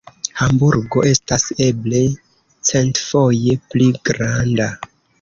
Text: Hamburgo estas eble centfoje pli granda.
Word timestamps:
Hamburgo 0.39 1.03
estas 1.09 1.45
eble 1.67 2.03
centfoje 2.73 3.57
pli 3.71 3.95
granda. 4.11 4.73